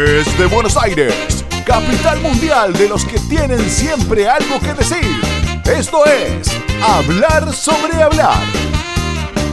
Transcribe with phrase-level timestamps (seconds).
[0.00, 5.20] Desde Buenos Aires, capital mundial de los que tienen siempre algo que decir.
[5.66, 6.50] Esto es
[6.82, 8.42] Hablar sobre Hablar.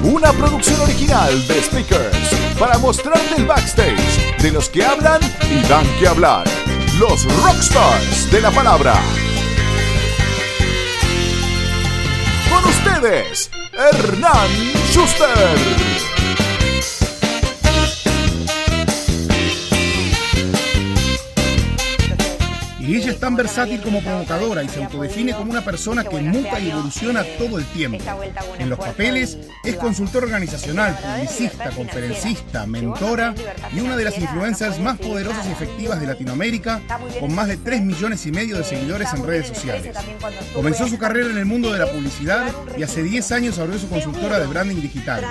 [0.04, 5.20] Una producción original de Speakers para mostrarte el backstage de los que hablan
[5.52, 6.48] y dan que hablar.
[6.98, 8.94] Los rockstars de la palabra.
[12.50, 14.50] Con ustedes, Hernán
[14.92, 16.17] Schuster.
[22.88, 26.58] Y ella es tan versátil como provocadora y se autodefine como una persona que muta
[26.58, 28.02] y evoluciona todo el tiempo.
[28.58, 33.36] En los papeles es consultor organizacional, publicista, conferencista, mentora
[33.76, 36.82] y una de las influencers más poderosas y efectivas de Latinoamérica,
[37.20, 39.94] con más de 3 millones y medio de seguidores en redes sociales.
[40.54, 43.90] Comenzó su carrera en el mundo de la publicidad y hace 10 años abrió su
[43.90, 45.26] consultora de branding digital.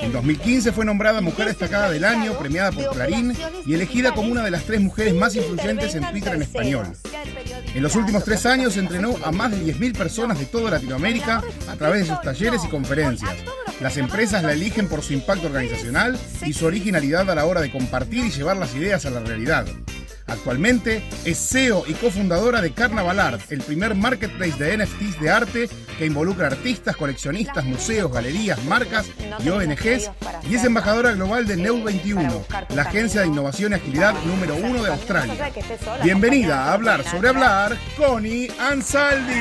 [0.00, 3.36] En 2015 fue nombrada Mujer Destacada del Año, premiada por Clarín
[3.66, 6.99] y elegida como una de las tres mujeres más influyentes en Twitter en español.
[7.74, 11.76] En los últimos tres años entrenó a más de 10.000 personas de toda Latinoamérica a
[11.76, 13.36] través de sus talleres y conferencias.
[13.80, 17.70] Las empresas la eligen por su impacto organizacional y su originalidad a la hora de
[17.70, 19.66] compartir y llevar las ideas a la realidad.
[20.30, 25.68] Actualmente es CEO y cofundadora de Carnaval Art, el primer marketplace de NFTs de arte
[25.98, 29.06] que involucra artistas, coleccionistas, museos, galerías, marcas
[29.44, 30.10] y ONGs,
[30.48, 34.90] y es embajadora global de Neu21, la agencia de innovación y agilidad número uno de
[34.90, 35.50] Australia.
[36.04, 39.34] Bienvenida a Hablar sobre Hablar, Connie Ansaldi.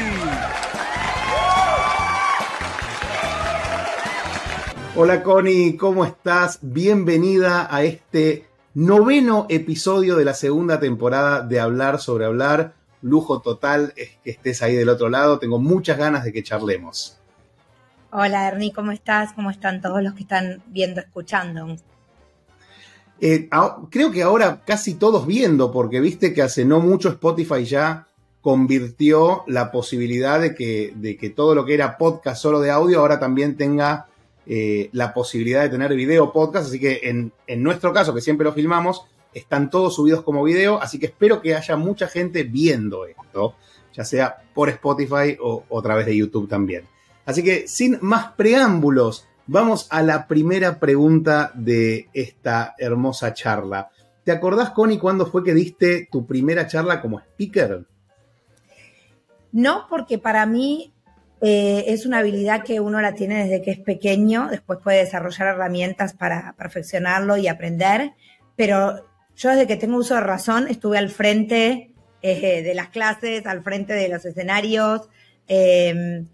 [4.95, 6.59] Hola Connie, ¿cómo estás?
[6.61, 8.48] Bienvenida a este
[8.79, 12.75] noveno episodio de la segunda temporada de Hablar sobre Hablar.
[13.01, 15.37] Lujo total es que estés ahí del otro lado.
[15.37, 17.17] Tengo muchas ganas de que charlemos.
[18.11, 19.33] Hola Ernie, ¿cómo estás?
[19.33, 21.75] ¿Cómo están todos los que están viendo, escuchando?
[23.19, 23.49] Eh,
[23.89, 28.07] creo que ahora casi todos viendo, porque viste que hace no mucho Spotify ya
[28.39, 33.01] convirtió la posibilidad de que, de que todo lo que era podcast solo de audio
[33.01, 34.08] ahora también tenga
[34.51, 38.51] eh, la posibilidad de tener video podcast, así que en, nuestro caso, que siempre lo
[38.51, 43.53] filmamos, están todos subidos como video, así que espero que haya mucha gente viendo esto,
[43.93, 46.85] ya sea por Spotify o, a través de YouTube también.
[47.27, 53.91] Así que sin más preámbulos, vamos a la primera pregunta de esta hermosa charla.
[54.23, 57.85] ¿Te acordás, Connie, cuándo fue que diste tu primera charla como speaker?
[59.51, 60.91] No, porque para mí
[61.41, 65.47] eh, es una habilidad que uno la tiene desde que es pequeño, después puede desarrollar
[65.47, 68.11] herramientas para perfeccionarlo y aprender,
[68.57, 69.05] pero
[69.35, 73.63] yo desde que tengo uso de razón estuve al frente eh, de las clases, al
[73.63, 75.07] frente de los escenarios,
[75.47, 76.27] em,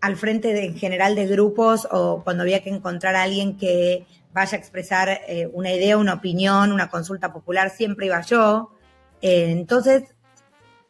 [0.00, 4.56] al frente en general de grupos o cuando había que encontrar a alguien que vaya
[4.56, 8.72] a expresar eh, una idea, una opinión, una consulta popular, siempre iba yo.
[9.20, 10.02] entonces,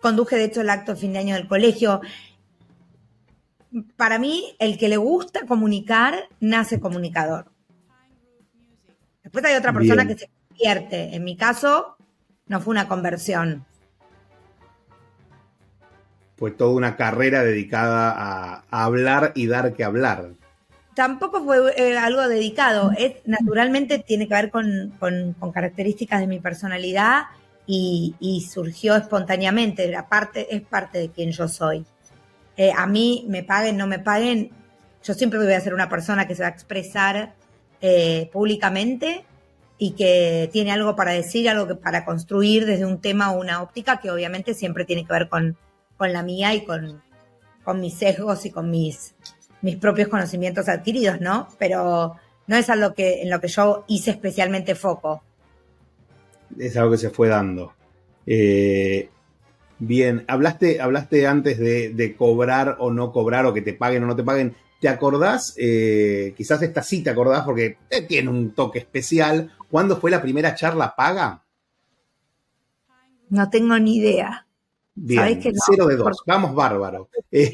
[0.01, 2.01] conduje de hecho el acto fin de año del colegio
[3.97, 7.47] para mí, el que le gusta comunicar, nace comunicador.
[9.23, 11.15] Después hay otra persona que se convierte.
[11.15, 11.97] En mi caso,
[12.47, 13.65] no fue una conversión.
[16.37, 20.33] Fue toda una carrera dedicada a, hablar y dar que hablar.
[20.95, 22.91] Tampoco fue eh, algo dedicado.
[22.99, 24.95] Es, naturalmente tiene que ver con,
[25.55, 27.23] características de mi personalidad
[27.67, 29.89] y, y surgió espontáneamente.
[29.89, 31.87] La parte, es parte de quien yo soy.
[32.57, 34.51] Eh, a mí me paguen, no me paguen,
[35.03, 37.35] yo siempre voy a ser una persona que se va a expresar
[37.81, 39.25] eh, públicamente
[39.79, 43.63] y que tiene algo para decir, algo que, para construir desde un tema o una
[43.63, 45.57] óptica que obviamente siempre tiene que ver con,
[45.99, 47.01] la mía y con,
[47.63, 49.15] con mis sesgos y con mis,
[49.61, 51.49] mis propios conocimientos adquiridos, ¿no?
[51.59, 55.23] Pero no es algo que, en lo que yo hice especialmente foco.
[56.59, 57.73] Es algo que se fue dando.
[58.27, 59.09] Eh,
[59.85, 64.15] Bien, hablaste, hablaste antes de, cobrar o no cobrar o que te paguen o no
[64.15, 64.55] te paguen.
[64.81, 65.55] ¿Te acordás?
[65.57, 69.51] Eh, quizás esta sí te acordás porque tiene un toque especial.
[69.69, 71.43] ¿Cuándo fue la primera charla paga?
[73.29, 74.47] No tengo ni idea.
[74.95, 76.23] Bien, cero de dos.
[76.29, 77.09] Vamos bárbaro.
[77.33, 77.53] Eh,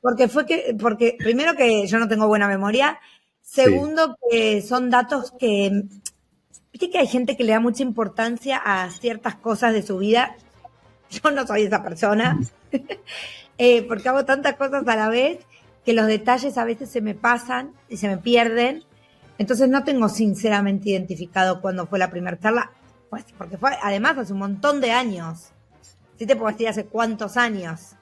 [0.00, 3.00] porque fue que, porque primero que yo no tengo buena memoria,
[3.42, 5.82] segundo que son datos que,
[6.70, 10.36] viste que hay gente que le da mucha importancia a ciertas cosas de su vida
[11.22, 12.38] Yo no soy esa persona,
[13.58, 15.40] eh, porque hago tantas cosas a la vez
[15.84, 18.84] que los detalles a veces se me pasan y se me pierden.
[19.38, 22.72] Entonces no tengo sinceramente identificado cuándo fue la primera charla,
[23.08, 25.50] pues porque fue además hace un montón de años.
[26.18, 27.92] Sí te puedo decir hace cuántos años.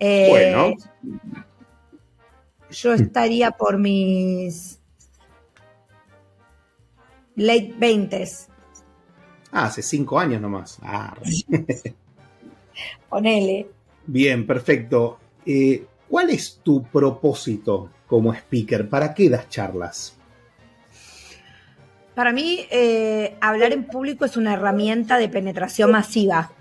[0.00, 0.74] Eh, bueno.
[2.70, 4.80] Yo estaría por mis
[7.36, 8.48] late 20s.
[9.52, 10.78] Ah, hace cinco años nomás.
[10.82, 11.14] Ah,
[13.08, 13.68] Ponele.
[14.06, 15.18] Bien, perfecto.
[15.46, 18.88] Eh, ¿Cuál es tu propósito como speaker?
[18.88, 20.16] ¿Para qué das charlas?
[22.14, 26.52] Para mí, eh, hablar en público es una herramienta de penetración masiva.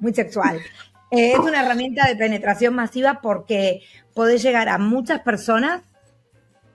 [0.00, 0.60] Muy sexual.
[1.10, 3.82] Eh, es una herramienta de penetración masiva porque
[4.14, 5.82] podés llegar a muchas personas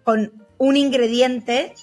[0.04, 1.74] con un ingrediente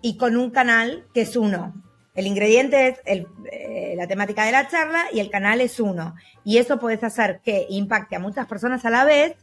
[0.00, 1.74] y con un canal que es uno.
[2.18, 6.16] El ingrediente es eh, la temática de la charla y el canal es uno.
[6.42, 9.36] Y eso puedes hacer que impacte a muchas personas a la vez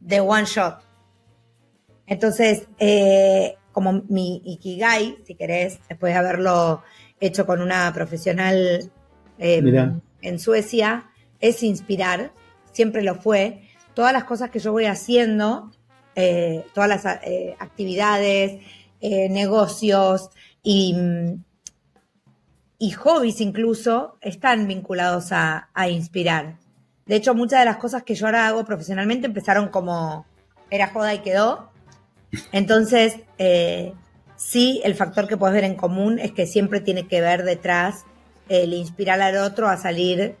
[0.00, 0.78] de one shot.
[2.06, 6.82] Entonces, eh, como mi Ikigai, si querés, después de haberlo
[7.20, 8.90] hecho con una profesional
[9.36, 12.32] em, en Suecia, es inspirar,
[12.72, 13.68] siempre lo fue.
[13.92, 15.70] Todas las cosas que yo voy haciendo,
[16.14, 17.04] eh, todas las
[17.58, 18.62] actividades,
[19.02, 20.30] negocios
[20.62, 20.96] y
[22.82, 26.56] y hobbies incluso están vinculados a, inspirar.
[27.06, 30.26] De hecho, muchas de las cosas que yo ahora hago profesionalmente empezaron como
[30.68, 31.70] era joda y quedó.
[32.50, 33.92] Entonces, eh,
[34.34, 38.04] sí, el factor que puedes ver en común es que siempre tiene que ver detrás
[38.48, 40.34] el inspirar al otro a salir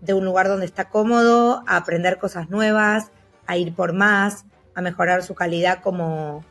[0.00, 3.12] de un lugar donde está cómodo, a aprender cosas nuevas,
[3.46, 6.44] a ir por más, a mejorar su calidad como,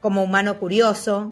[0.00, 1.30] como humano curioso.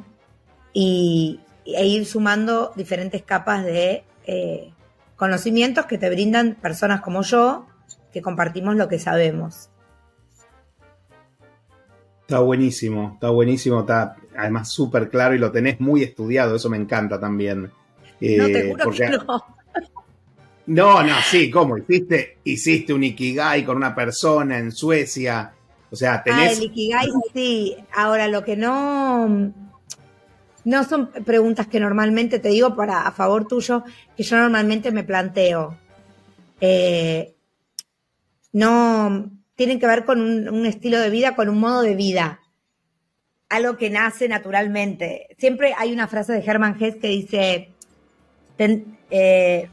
[0.72, 4.70] Y, e ir sumando diferentes capas de eh,
[5.16, 7.66] conocimientos que te brindan personas como yo,
[8.12, 9.70] que compartimos lo que sabemos.
[12.22, 16.76] Está buenísimo, está buenísimo, está además súper claro y lo tenés muy estudiado, eso me
[16.76, 17.62] encanta también.
[17.62, 17.70] no,
[18.20, 19.44] te eh, juro que no.
[20.66, 21.76] No, no, sí, ¿cómo?
[21.76, 25.52] Hiciste, hiciste un Ikigai con una persona en Suecia.
[25.90, 26.48] O sea, tenés.
[26.48, 27.76] Ah, el Ikigai sí.
[27.94, 29.52] Ahora, lo que no
[30.64, 33.84] no son preguntas que normalmente te digo para a favor tuyo,
[34.16, 35.78] que yo normalmente me planteo.
[36.60, 37.34] Eh,
[38.52, 42.40] no tienen que ver con un, estilo de vida, con un modo de vida.
[43.50, 45.28] Algo que nace naturalmente.
[45.38, 47.68] Siempre hay una frase de Hermann Hesse que dice,
[49.10, 49.68] eh,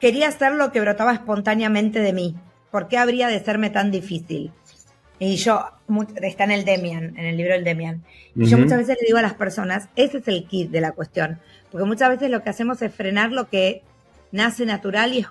[0.00, 2.36] quería hacer lo que brotaba espontáneamente de mí.
[2.70, 4.52] ¿Por qué habría de serme tan difícil?
[5.18, 5.64] Y yo,
[6.22, 8.04] está en el Demian, en el libro del Demian.
[8.36, 10.92] Y yo muchas veces le digo a las personas, ese es el kit de la
[10.92, 11.40] cuestión.
[11.70, 13.82] Porque muchas veces lo que hacemos es frenar lo que
[14.30, 15.26] nace natural y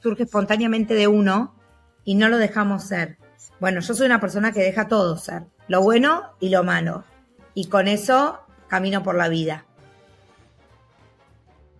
[0.00, 1.54] surge espontáneamente de uno
[2.04, 3.16] y no lo dejamos ser.
[3.58, 7.04] Bueno, yo soy una persona que deja todo ser, lo bueno y lo malo.
[7.54, 9.66] Y con eso camino por la vida.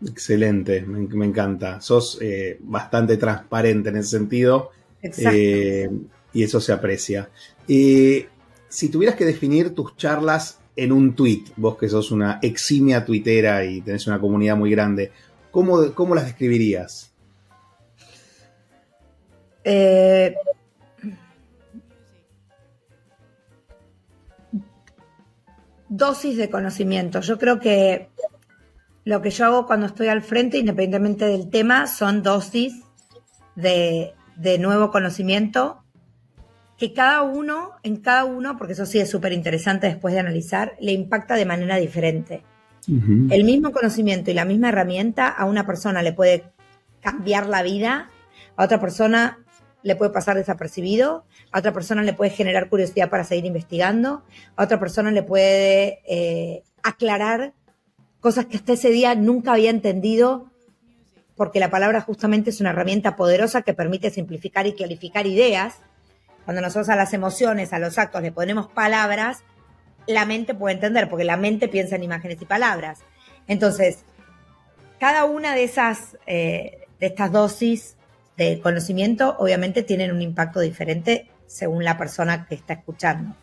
[0.05, 1.81] Excelente, me, encanta.
[1.81, 4.71] Sos eh, bastante transparente en ese sentido.
[5.01, 5.31] Exacto.
[5.33, 5.91] Eh,
[6.33, 7.31] y eso se aprecia.
[7.69, 8.29] Eh,
[8.69, 13.65] si tuvieras que definir tus charlas en un tweet, vos que sos una eximia tuitera
[13.65, 15.13] y tenés una comunidad muy grande,
[15.51, 17.13] ¿cómo, cómo las describirías?
[19.65, 20.35] Eh,
[25.89, 27.21] dosis de conocimiento.
[27.21, 28.09] Yo creo que
[29.05, 32.83] lo que yo hago cuando estoy al frente, independientemente del tema, son dosis
[33.55, 35.82] de, de nuevo conocimiento
[36.79, 40.75] que cada uno, en cada uno, porque eso sí es súper interesante después de analizar,
[40.81, 42.43] le impacta de manera diferente.
[42.89, 46.45] El mismo conocimiento y la misma herramienta a una persona le puede
[47.01, 48.11] cambiar la vida,
[48.57, 49.39] a otra persona
[49.85, 54.25] le puede pasar desapercibido, a otra persona le puede generar curiosidad para seguir investigando,
[54.57, 57.53] a otra persona le puede eh, aclarar
[58.21, 60.51] cosas que hasta ese día nunca había entendido,
[61.37, 65.79] porque la palabra justamente es una herramienta poderosa que permite simplificar y clarificar ideas
[66.45, 69.45] cuando nosotros a las emociones, a los actos le ponemos palabras,
[70.07, 73.01] la mente puede entender, porque la mente piensa en imágenes y palabras.
[73.47, 74.05] Entonces,
[74.99, 77.97] cada una de esas, eh, de estas dosis
[78.37, 83.35] de conocimiento, obviamente tienen un impacto diferente según la persona que está escuchando.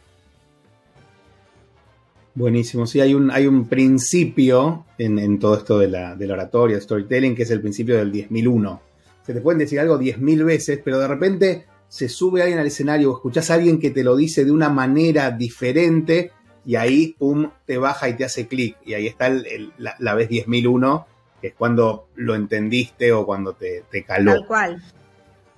[2.35, 7.35] Buenísimo, sí, hay un, hay un principio en, todo esto de la, de oratoria, storytelling,
[7.35, 8.79] que es el principio del 10.001.
[9.25, 13.11] Se te pueden decir algo 10.000 veces, pero de repente se sube alguien al escenario
[13.11, 16.31] o escuchás a alguien que te lo dice de una manera diferente
[16.65, 18.77] y ahí, pum, te baja y te hace clic.
[18.85, 21.05] Y ahí está la, vez 10.001,
[21.41, 24.33] que es cuando lo entendiste o cuando te, te caló.
[24.33, 24.83] Tal cual.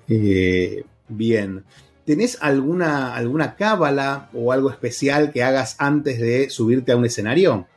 [0.08, 1.66] Eh, bien.
[2.06, 7.68] ¿Tenés alguna, alguna cábala o algo especial que hagas antes de subirte a un escenario?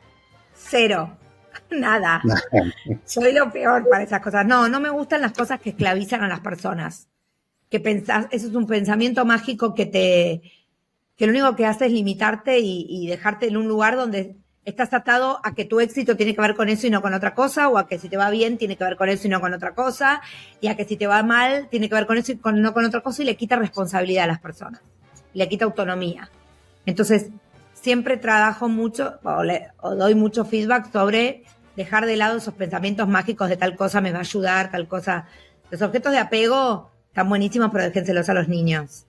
[0.53, 1.17] Cero.
[1.71, 2.21] Nada.
[3.05, 4.45] Soy lo peor para esas cosas.
[4.45, 7.09] No, no me gustan las cosas que esclavizan a las personas
[7.81, 10.41] que eso es un pensamiento mágico que te,
[11.17, 15.39] que lo único que hace es limitarte y, dejarte en un lugar donde estás atado
[15.43, 17.77] a que tu éxito tiene que ver con eso y no con otra cosa, o
[17.77, 19.75] a que si te va bien tiene que ver con eso y no con otra
[19.75, 20.21] cosa,
[20.59, 22.83] y a que si te va mal tiene que ver con eso y no con
[22.85, 24.81] otra cosa, y le quita responsabilidad a las personas,
[25.33, 26.29] le quita autonomía.
[26.85, 27.29] Entonces,
[27.73, 29.43] siempre trabajo mucho o,
[29.81, 31.43] o doy mucho feedback sobre
[31.75, 35.27] dejar de lado esos pensamientos mágicos de tal cosa me va a ayudar, tal cosa.
[35.69, 39.05] Los objetos de apego están buenísimos, pero déjenselos a los niños.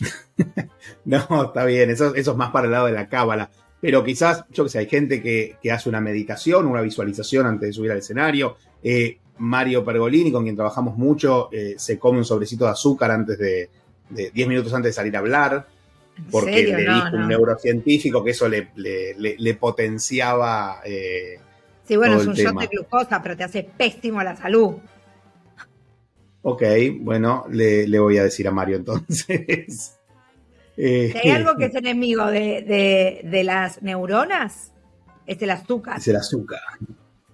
[1.04, 4.44] no, está bien, eso, eso es más para el lado de la cábala pero quizás,
[4.50, 7.98] yo que sé, hay gente que, hace una meditación, una visualización antes de subir al
[7.98, 8.56] escenario.
[8.82, 13.38] Eh, Mario Pergolini, con quien trabajamos mucho, eh, se come un sobrecito de azúcar antes
[13.38, 13.70] de,
[14.10, 15.66] 10 minutos antes de salir a hablar,
[16.30, 20.80] porque le dijo un neurocientífico que eso le, le, potenciaba.
[20.84, 21.38] Eh,
[21.86, 24.76] sí, bueno, es un shot de glucosa, pero te hace pésimo a la salud.
[26.42, 26.62] Ok,
[27.00, 29.94] bueno, le voy a decir a Mario entonces.
[30.80, 34.72] Eh, hay algo que es enemigo de, las neuronas,
[35.26, 35.98] es el azúcar.
[35.98, 36.60] Es el azúcar.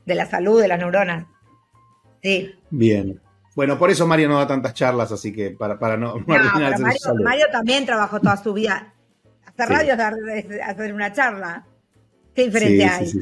[0.06, 1.26] De la salud de las neuronas.
[2.22, 2.54] Sí.
[2.70, 3.20] Bien.
[3.54, 6.50] Bueno, por eso Mario no da tantas charlas, así que para, para no, no Mario,
[7.22, 8.94] Mario, también trabajó toda su vida.
[9.44, 9.92] Hacer radio
[10.32, 11.66] es hacer una charla.
[12.34, 13.12] ¿Qué diferencia hay?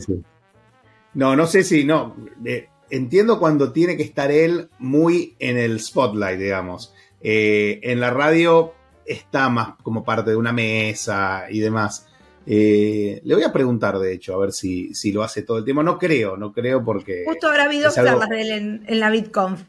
[1.14, 2.14] no, no sé si, no.
[2.44, 6.92] Eh, entiendo cuando tiene que estar él muy en el spotlight, digamos.
[7.22, 8.74] Eh, en la radio
[9.06, 12.06] está más como parte de una mesa y demás.
[12.46, 15.64] Eh, le voy a preguntar, de hecho, a ver si, si, lo hace todo el
[15.64, 15.82] tiempo.
[15.82, 17.24] No creo, no creo porque...
[17.26, 19.62] Justo habrá habido charlas de él en, la BitConf.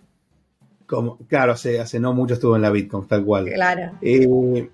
[0.86, 3.50] Como, claro, hace, hace no mucho estuvo en la BitConf, tal cual.
[3.54, 3.94] Claro.
[4.02, 4.70] Eh,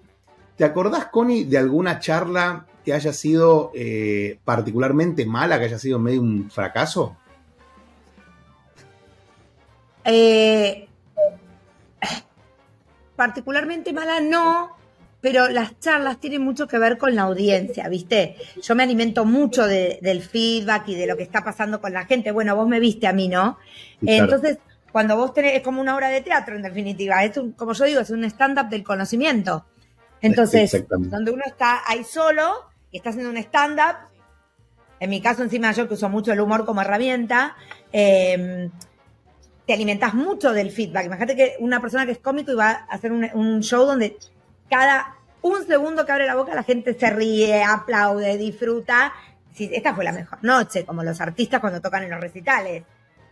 [0.55, 5.99] ¿Te acordás, Connie, de alguna charla que haya sido eh, particularmente mala, que haya sido
[5.99, 7.15] medio un fracaso?
[10.05, 10.87] Eh,
[13.15, 14.77] particularmente mala no,
[15.21, 18.37] pero las charlas tienen mucho que ver con la audiencia, ¿viste?
[18.61, 22.31] Yo me alimento mucho del feedback y de lo que está pasando con la gente.
[22.31, 23.57] Bueno, vos me viste a mí, ¿no?
[24.01, 24.59] Entonces,
[24.91, 27.23] cuando vos tenés, es como una obra de teatro, en definitiva.
[27.23, 29.65] Es un, como yo digo, es un stand-up del conocimiento.
[30.21, 33.97] Entonces, donde uno está ahí solo y está haciendo un stand-up,
[35.01, 37.55] en mi caso encima yo que uso mucho el humor como herramienta,
[37.91, 38.69] eh,
[39.69, 41.05] te alimentas mucho del feedback.
[41.05, 44.17] Imagínate que una persona que es cómico y va a hacer un, show donde
[44.67, 49.13] cada un segundo que abre la boca la gente se ríe, aplaude, disfruta.
[49.53, 52.83] Si, esta fue la mejor noche, como los artistas cuando tocan en los recitales.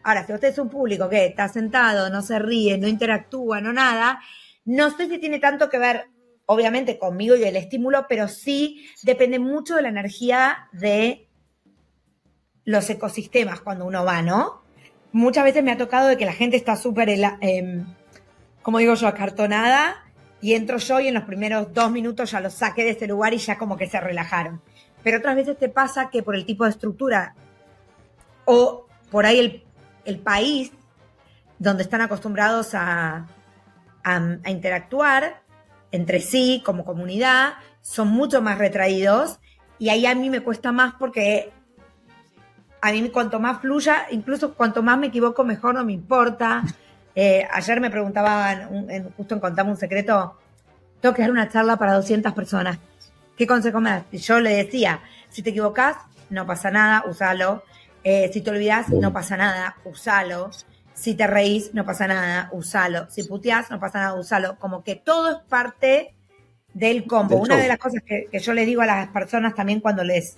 [0.03, 3.73] Ahora, si usted es un público que está sentado, no se ríe, no interactúa, no
[3.73, 4.19] nada,
[4.63, 6.05] no sé si tiene tanto que ver,
[6.45, 11.27] obviamente, conmigo y el estímulo, pero sí depende mucho de la energía de
[12.63, 14.66] los ecosistemas cuando uno va, ¿no?
[15.11, 17.83] Muchas veces me ha tocado de que la gente está súper, eh,
[18.61, 20.03] como digo yo, acartonada
[20.41, 23.33] y entro yo y en los primeros dos minutos ya los saqué de ese lugar
[23.33, 24.61] y ya como que se relajaron.
[25.03, 27.35] Pero otras veces te pasa que por el tipo de estructura
[28.45, 29.63] o por ahí el,
[30.05, 30.71] el país
[31.59, 33.27] donde están acostumbrados a,
[34.03, 35.41] a, interactuar
[35.91, 39.39] entre sí como comunidad, son mucho más retraídos
[39.79, 41.51] y ahí a mí me cuesta más porque
[42.89, 46.63] a mí cuanto más fluya, incluso cuanto más me equivoco, mejor no me importa.
[47.19, 50.37] Eh, ayer me preguntaban, justo en Contame un Secreto,
[51.01, 52.77] tengo que dar una charla para 200 personas.
[53.35, 54.03] ¿Qué consejo me das?
[54.11, 55.97] Y yo le decía, si te equivocas,
[56.29, 57.63] no pasa nada, usalo.
[58.03, 60.51] Eh, si te olvidas, no pasa nada, usalo.
[60.93, 63.09] Si te reís, no pasa nada, usalo.
[63.09, 64.59] Si puteás, no pasa nada, usalo.
[64.59, 66.13] Como que todo es parte
[66.75, 67.37] del combo.
[67.37, 70.37] Una de las cosas que, que yo les digo a las personas también cuando les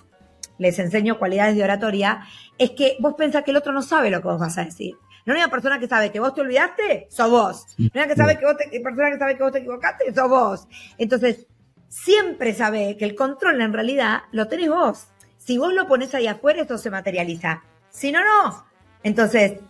[0.60, 2.20] les enseño cualidades de oratoria,
[2.58, 4.94] es que vos pensás que el otro no sabe lo que vos vas a decir.
[5.24, 7.66] La única persona que sabe que vos te olvidaste, sos vos.
[7.78, 10.28] La única que sabe que vos te, persona que sabe que vos te equivocaste, sos
[10.28, 10.68] vos.
[10.98, 11.46] Entonces,
[11.88, 15.08] siempre sabe que el control en realidad lo tenés vos.
[15.38, 17.62] Si vos lo pones ahí afuera, esto se materializa.
[17.88, 18.66] Si no, no.
[19.02, 19.60] Entonces,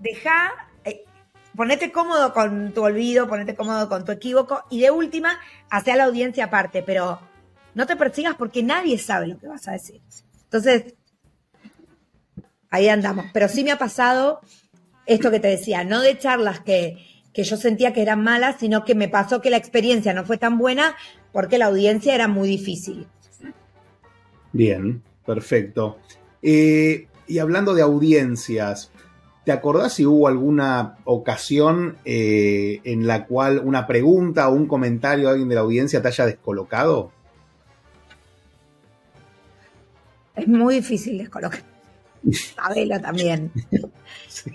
[0.00, 0.52] deja,
[0.84, 1.04] eh,
[1.54, 5.38] ponete cómodo con tu olvido, ponete cómodo con tu equívoco y de última,
[5.70, 7.20] hacia la audiencia aparte, pero
[7.74, 10.00] no te persigas porque nadie sabe lo que vas a decir.
[10.44, 10.94] Entonces,
[12.70, 13.26] ahí andamos.
[13.32, 14.40] Pero sí me ha pasado
[15.06, 16.96] esto que te decía, no de charlas que,
[17.34, 20.58] yo sentía que eran malas, sino que me pasó que la experiencia no fue tan
[20.58, 20.96] buena
[21.32, 23.06] porque la audiencia era muy difícil.
[24.52, 25.98] Bien, perfecto.
[26.42, 28.92] Eh, y hablando de audiencias,
[29.44, 35.26] ¿te acordás si hubo alguna ocasión eh, en la cual una pregunta o un comentario
[35.26, 37.10] de alguien de la audiencia te haya descolocado?
[40.34, 41.60] Es muy difícil descolocar.
[42.56, 43.52] Sabelo también.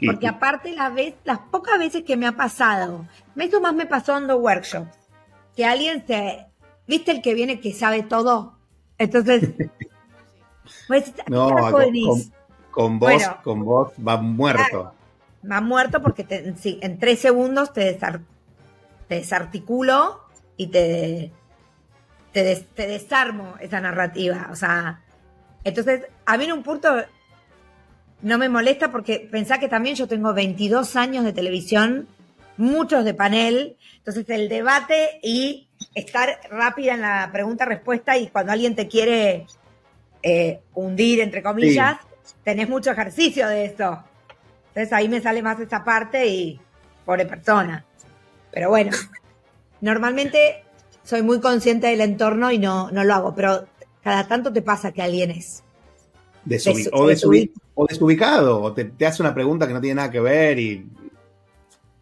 [0.05, 4.17] Porque aparte las, vez, las pocas veces que me ha pasado, esto más me pasó
[4.17, 4.97] en los workshops,
[5.55, 6.45] que alguien se,
[6.87, 8.57] viste el que viene que sabe todo,
[8.97, 9.49] entonces
[10.87, 11.49] Pues, no,
[12.71, 14.93] con, vos, con vos va muerto.
[15.49, 20.21] va muerto porque en tres segundos te, te desarticulo
[20.57, 21.31] y te,
[22.31, 24.49] te, desarmo esa narrativa.
[24.51, 25.01] O sea,
[25.63, 26.89] entonces, a mí en un punto
[28.21, 32.07] no me molesta porque pensá que también yo tengo 22 años de televisión,
[32.57, 38.75] muchos de panel, entonces el debate y estar rápida en la pregunta-respuesta y cuando alguien
[38.75, 39.47] te quiere
[40.21, 41.97] eh, hundir, entre comillas,
[42.43, 44.03] tenés mucho ejercicio de eso.
[44.69, 46.59] Entonces ahí me sale más esa parte y
[47.05, 47.85] pobre persona.
[48.51, 48.91] Pero bueno,
[49.81, 50.63] normalmente
[51.03, 53.67] soy muy consciente del entorno y no, no lo hago, pero
[54.09, 55.63] cada tanto te pasa que alguien es.
[56.91, 60.89] o, desubicado, o te, hace una pregunta que no tiene nada que ver y...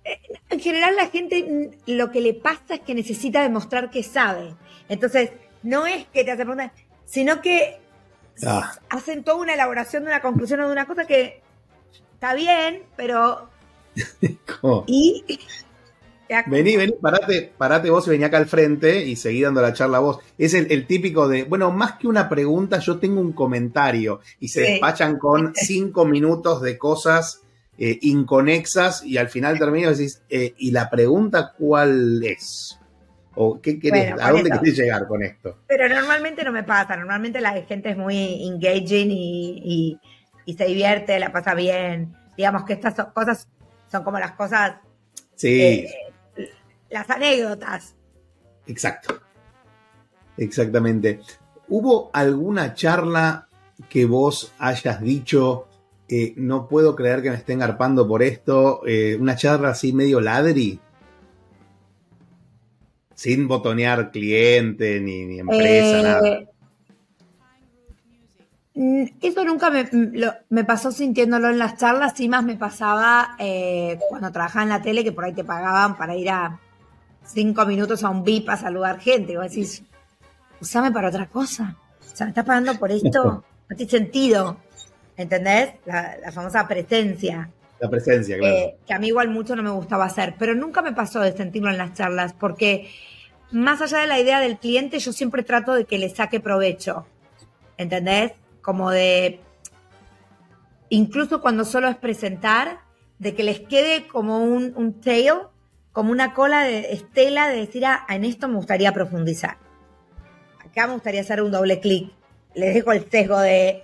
[0.05, 4.55] Eh, en general la gente lo que le pasa es que necesita demostrar que sabe.
[4.87, 5.31] Entonces,
[5.63, 6.71] no es que te hace preguntas,
[7.03, 7.77] sino que
[8.45, 8.71] ah.
[8.87, 11.41] hacen toda una elaboración de una conclusión o de una cosa que
[12.13, 13.49] está bien, pero...
[14.87, 15.39] y
[16.47, 19.97] Vení, vení, parate, parate vos y vení acá al frente y seguí dando la charla
[19.97, 20.19] a vos.
[20.37, 24.61] Es el, típico de, bueno, más que una pregunta, yo tengo un comentario y se
[24.61, 27.41] despachan con cinco minutos de cosas
[27.77, 32.79] eh, inconexas y al final termino y decís, eh, ¿y la pregunta cuál es?
[33.35, 34.13] ¿O qué querés?
[34.19, 35.59] ¿A dónde querés llegar con esto?
[35.67, 39.99] Pero normalmente no me pasa, normalmente la gente es muy engaging y,
[40.45, 42.15] y se divierte, la pasa bien.
[42.35, 43.47] Digamos que estas cosas
[43.89, 44.75] son como las cosas
[45.37, 45.61] Sí.
[45.61, 45.87] Eh,
[46.89, 47.95] las anécdotas.
[48.67, 49.19] Exacto.
[50.37, 51.19] Exactamente.
[51.67, 53.47] ¿Hubo alguna charla
[53.89, 55.67] que vos hayas dicho,
[56.07, 58.81] eh, no puedo creer que me estén arpando por esto?
[58.85, 60.79] Eh, una charla así medio ladri.
[63.15, 66.27] Sin botonear cliente ni, empresa, nada.
[66.27, 66.47] Eh,
[68.75, 69.89] mm, eso nunca me,
[70.49, 73.35] me, pasó sintiéndolo en las charlas, sí más me pasaba
[74.07, 76.59] cuando trabajaba en la tele, que por ahí te pagaban para ir a,
[77.27, 79.33] cinco minutos a un VIP a saludar gente.
[79.33, 79.83] Y vos decís,
[80.59, 81.75] usame para otra cosa.
[81.99, 83.43] O sea, me estás pagando por esto.
[83.69, 84.57] No tiene sentido.
[85.17, 85.73] ¿Entendés?
[85.85, 87.49] La, famosa presencia.
[87.81, 88.55] La presencia, claro.
[88.55, 90.35] Eh, que a mí igual mucho no me gustaba hacer.
[90.39, 92.31] Pero nunca me pasó de sentirlo en las charlas.
[92.31, 92.89] Porque
[93.51, 97.05] más allá de la idea del cliente, yo siempre trato de que le saque provecho.
[97.77, 98.31] ¿Entendés?
[98.61, 99.41] Como de.
[100.87, 102.79] Incluso cuando solo es presentar,
[103.19, 105.33] de que les quede como un, un tail
[105.97, 109.57] como una cola de estela de decir, ah, en esto me gustaría profundizar.
[110.63, 112.11] Acá me gustaría hacer un doble clic.
[112.53, 113.83] Les dejo el sesgo de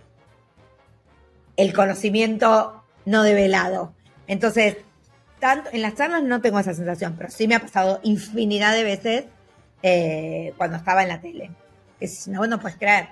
[1.58, 3.96] el conocimiento no develado.
[4.28, 4.78] Entonces,
[5.40, 8.84] tanto, en las charlas no tengo esa sensación, pero sí me ha pasado infinidad de
[8.84, 9.26] veces
[9.82, 11.50] eh, cuando estaba en la tele.
[12.00, 13.08] Es, no, no puedes creer.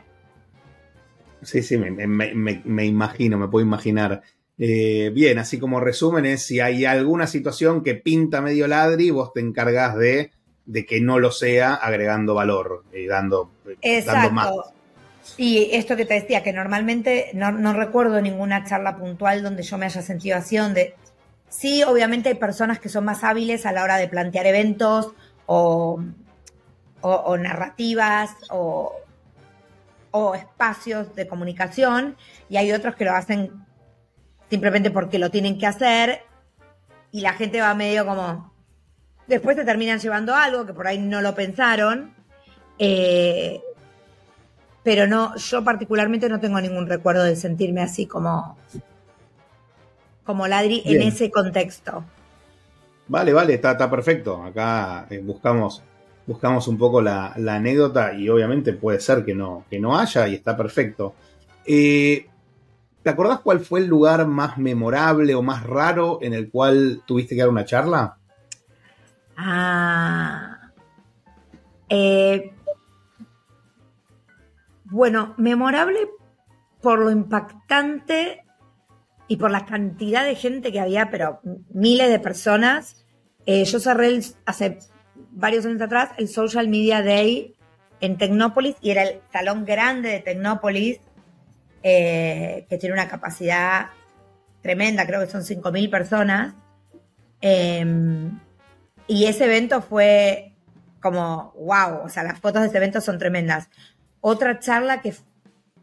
[1.41, 4.21] Sí, sí, me imagino, me puedo imaginar.
[4.63, 9.33] Eh, bien, así como resumen es si hay alguna situación que pinta medio ladri, vos
[9.33, 10.29] te encargás de,
[10.67, 13.49] de que no lo sea agregando valor y dando,
[13.81, 14.31] Exacto.
[14.31, 14.51] más.
[15.35, 19.87] Y esto que te decía, que normalmente no, recuerdo ninguna charla puntual donde yo me
[19.87, 20.93] haya sentido así, donde
[21.49, 25.11] sí, obviamente hay personas que son más hábiles a la hora de plantear eventos
[25.47, 26.03] o,
[27.01, 28.93] o narrativas o,
[30.11, 32.15] o espacios de comunicación
[32.47, 33.65] y hay otros que lo hacen
[34.51, 36.19] simplemente porque lo tienen que hacer
[37.11, 38.51] y la gente va medio como...
[39.25, 42.13] Después te terminan llevando algo que por ahí no lo pensaron.
[42.77, 43.61] Eh,
[44.83, 48.57] pero no, yo particularmente no tengo ningún recuerdo de sentirme así como,
[50.25, 52.03] como ladri en ese contexto.
[53.07, 54.43] Vale, vale, está, está perfecto.
[54.43, 55.81] Acá eh, buscamos,
[56.27, 60.35] buscamos un poco la, anécdota y obviamente puede ser que no, que no haya y
[60.35, 61.13] está perfecto.
[61.65, 62.25] Eh,
[63.03, 67.35] ¿Te acordás cuál fue el lugar más memorable o más raro en el cual tuviste
[67.35, 68.17] que dar una charla?
[69.35, 70.71] Ah.
[71.89, 72.53] Eh,
[74.85, 76.09] bueno, memorable
[76.81, 78.43] por lo impactante
[79.27, 81.39] y por la cantidad de gente que había, pero
[81.73, 83.05] miles de personas.
[83.45, 84.77] Eh, yo cerré hace
[85.31, 87.55] varios años atrás el Social Media Day
[87.99, 90.99] en Tecnópolis y era el salón grande de Tecnópolis
[91.83, 93.87] eh, que tiene una capacidad
[94.61, 96.53] tremenda, creo que son 5.000 personas.
[97.41, 98.39] Em,
[99.07, 100.53] y ese evento fue
[101.01, 103.69] como, wow, o sea, las fotos de ese evento son tremendas.
[104.21, 105.15] Otra charla que,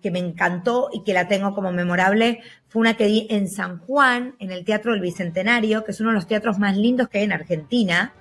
[0.00, 3.78] que me encantó y que la tengo como memorable fue una que di en San
[3.78, 7.18] Juan, en el Teatro del Bicentenario, que es uno de los teatros más lindos que
[7.18, 8.12] hay en Argentina.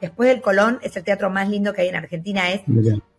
[0.00, 2.62] Después del Colón es el teatro más lindo que hay en Argentina, es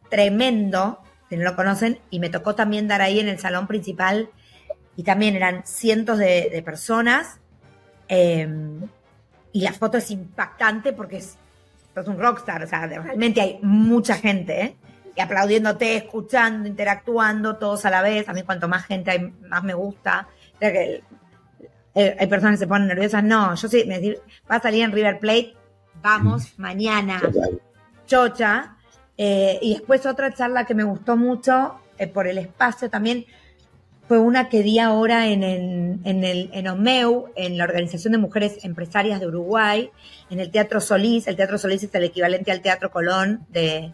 [0.10, 1.02] tremendo.
[1.30, 4.30] Si no lo conocen, y me tocó también dar ahí en el salón principal,
[4.96, 7.40] y también eran cientos de, personas,
[8.08, 8.82] em,
[9.52, 11.38] y la foto es impactante porque es,
[11.96, 14.76] es un rockstar, o sea, realmente hay mucha gente, ¿eh?
[15.18, 18.30] y aplaudiéndote, escuchando, interactuando, todos a la vez.
[18.30, 20.28] A mí cuanto más gente hay, más me gusta.
[20.60, 21.02] que
[21.96, 23.24] hay personas que se ponen nerviosas.
[23.24, 25.56] No, yo sí, me decir, va a salir en River Plate,
[26.04, 27.20] vamos, mañana.
[28.06, 28.77] Chocha.
[29.18, 33.26] Eh, y después otra charla que me gustó mucho eh, por el espacio también
[34.08, 38.20] fue una que di ahora en, el, en, el, en OMEU, en la Organización de
[38.20, 39.92] Mujeres Empresarias de Uruguay,
[40.30, 41.28] en el Teatro Solís.
[41.28, 43.92] El Teatro Solís es el equivalente al Teatro Colón de,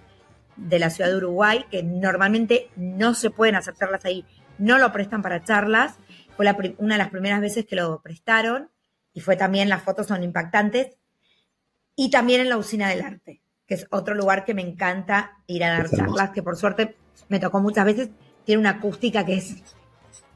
[0.55, 4.23] de la ciudad de Uruguay, que normalmente no se pueden hacer charlas ahí,
[4.59, 5.95] no lo prestan para charlas.
[6.37, 6.45] Fue
[6.77, 8.69] una de las primeras veces que lo prestaron
[9.13, 10.95] y fue también, las fotos son impactantes.
[11.95, 13.42] Y también en la Usina del Arte,
[13.73, 16.95] que es otro lugar que me encanta ir a dar charlas, que por suerte
[17.29, 18.09] me tocó muchas veces.
[18.45, 19.55] Tiene una acústica que es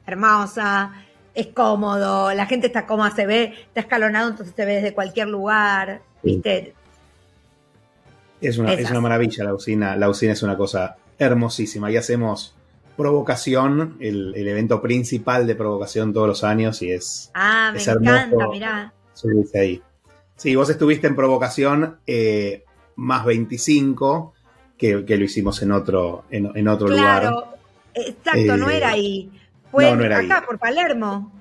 [0.08, 0.94] hermosa,
[1.36, 5.28] es cómodo, la gente está cómoda, se ve, está escalonado, entonces se ve desde cualquier
[5.28, 6.74] lugar, ¿viste?
[8.42, 9.96] Es una, es una maravilla la usina.
[9.96, 11.92] La usina es una cosa hermosísima.
[11.92, 12.56] Y hacemos
[12.96, 17.30] provocación, el, evento principal de provocación todos los años y es.
[17.34, 18.94] Ah, me encanta, mirá.
[19.56, 19.82] ahí.
[20.38, 22.64] Sí, vos estuviste en provocación eh,
[22.98, 24.34] más 25,
[24.78, 27.22] que, lo hicimos en otro, en, otro lugar.
[27.22, 27.48] Claro,
[27.94, 29.32] exacto, no era eh, ahí.
[29.72, 31.32] Fue acá, por Palermo.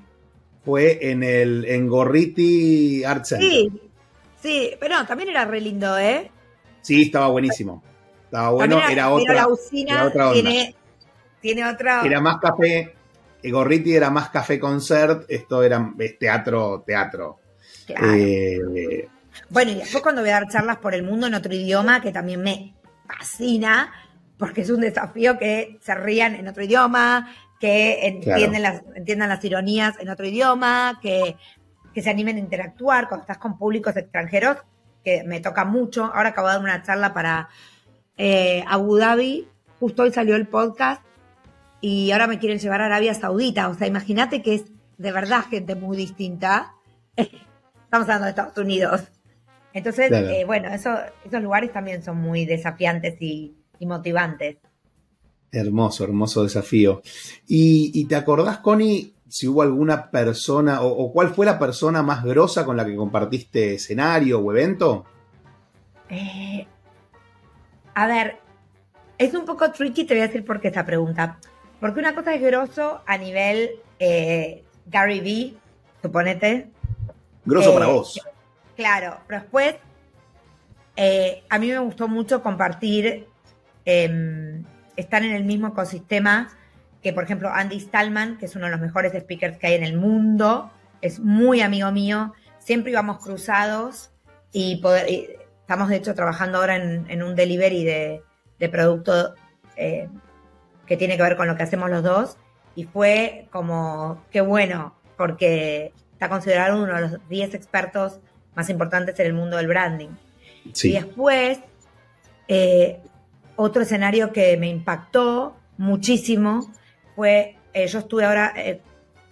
[0.65, 3.49] Fue en el en Gorriti Art Center.
[3.49, 3.73] Sí,
[4.43, 6.31] sí, pero no, también era re lindo, ¿eh?
[6.83, 7.83] Sí, estaba buenísimo.
[8.25, 9.27] Estaba bueno, era, otra.
[9.29, 10.75] Pero la usina tiene,
[11.41, 12.03] tiene, otra.
[12.05, 12.95] Era más café.
[13.45, 17.39] Gorriti era más café concert, esto era teatro, teatro.
[17.89, 19.09] Eh,
[19.49, 22.13] bueno, y después cuando voy a dar charlas por el mundo en otro idioma, que
[22.13, 22.75] también me
[23.07, 23.93] fascina,
[24.39, 29.45] porque es un desafío que se rían en otro idioma, que entienden las, entiendan las
[29.45, 31.37] ironías en otro idioma, que,
[31.95, 34.59] que se animen a interactuar cuando estás con públicos extranjeros
[35.05, 36.05] que me toca mucho.
[36.05, 37.49] Ahora acabo de dar una charla para
[38.19, 41.03] eh, Abu Dhabi, justo hoy salió el podcast
[41.81, 43.69] y ahora me quieren llevar a Arabia Saudita.
[43.69, 44.65] O sea, imagínate que es
[44.99, 46.75] de verdad gente muy distinta.
[47.17, 49.03] Estamos hablando de Estados Unidos.
[49.77, 54.57] Entonces, eh, bueno, eso, esos lugares también son muy desafiantes y, motivantes.
[55.53, 57.03] Hermoso, hermoso desafío.
[57.47, 62.25] ¿Y, ¿Y, te acordás, Connie, si hubo alguna persona o, cuál fue la persona más
[62.25, 65.05] grosa con la que compartiste escenario o evento?
[66.09, 66.67] Eh,
[67.95, 68.39] a ver,
[69.19, 71.39] es un poco tricky, te voy a decir por qué esta pregunta.
[71.81, 75.59] Porque una cosa es grosso a nivel eh, Gary V,
[76.01, 76.71] suponete.
[77.45, 78.19] Grosso para eh, vos.
[78.77, 79.77] Claro, pero después
[81.51, 83.27] a mí me gustó mucho compartir,
[83.85, 84.65] em,
[84.97, 86.49] estar en el mismo ecosistema
[87.07, 89.85] que por ejemplo Andy Stallman, que es uno de los mejores speakers que hay en
[89.85, 94.11] el mundo, es muy amigo mío, siempre íbamos cruzados
[94.51, 95.07] y, poder,
[95.61, 98.23] estamos de hecho trabajando ahora en, un delivery de,
[98.59, 99.35] de producto
[99.77, 100.09] eh,
[100.85, 102.39] que tiene que ver con lo que hacemos los dos
[102.75, 108.19] y fue como, qué bueno, porque está considerado uno de los 10 expertos
[108.57, 110.09] más importantes en el mundo del branding.
[110.65, 111.61] Y después,
[112.49, 112.99] eh,
[113.55, 116.73] otro escenario que me impactó muchísimo
[117.15, 118.81] fue, eh, yo estuve ahora eh,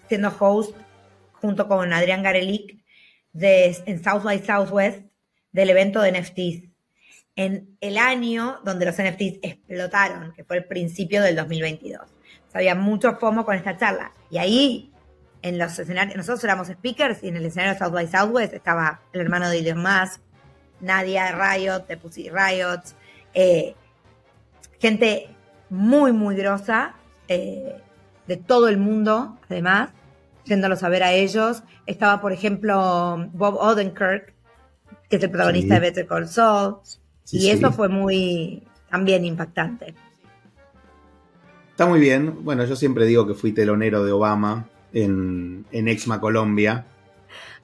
[0.09, 0.77] siendo host
[1.33, 2.77] junto con Adrián Garelic
[3.33, 5.01] de, en South by Southwest
[5.51, 6.71] del evento de NFTs.
[7.37, 12.01] En el año donde los NFTs explotaron, que fue el principio del 2022.
[12.53, 14.13] había mucho FOMO con esta charla.
[14.31, 14.94] Y ahí,
[15.45, 19.21] en los escenarios, nosotros éramos speakers y en el escenario South by Southwest estaba el
[19.21, 20.23] hermano de Elon Musk,
[20.81, 22.81] Nadia Riot, de Pussy Riot,
[23.35, 23.75] eh,
[24.81, 25.29] gente
[25.69, 26.95] muy, muy grosa
[27.29, 27.77] eh,
[28.27, 29.91] de todo el mundo, además,
[30.47, 31.63] yéndolos a ver a ellos.
[31.85, 34.33] Estaba, por ejemplo, Bob Odenkirk,
[35.11, 36.77] que es el protagonista de Better Call Saul,
[37.31, 39.95] y eso fue muy también impactante.
[41.69, 42.45] Está muy bien.
[42.45, 46.87] Bueno, yo siempre digo que fui telonero de Obama en, en Exma Colombia.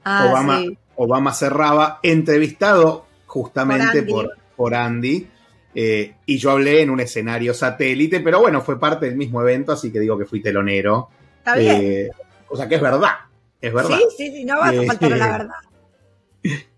[0.05, 0.63] Ah, Obama,
[0.97, 5.29] Obama cerraba, entrevistado justamente por, por Andy
[5.75, 9.73] eh, y yo hablé en un escenario satélite, pero bueno, fue parte del mismo evento,
[9.73, 11.09] así que digo que fui telonero.
[11.39, 11.81] Está bien.
[11.81, 12.11] Eh,
[12.49, 13.15] o sea que es verdad,
[13.61, 13.97] es verdad.
[13.97, 15.55] Sí, sí, sí, no va a eh, faltar la verdad.